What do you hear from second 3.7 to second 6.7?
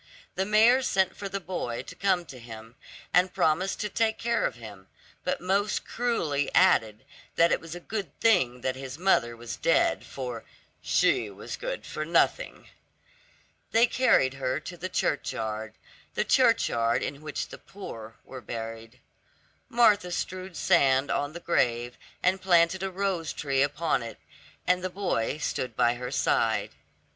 to take care of him, but most cruelly